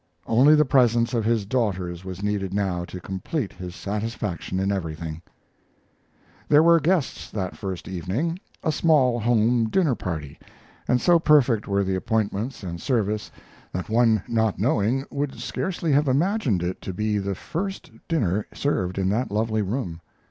[0.25, 5.21] Only the presence of his daughters was needed now to complete his satisfaction in everything.
[6.49, 10.39] There were guests that first evening a small home dinner party
[10.87, 13.29] and so perfect were the appointments and service,
[13.73, 18.97] that one not knowing would scarcely have imagined it to be the first dinner served
[18.97, 20.01] in that lovely room.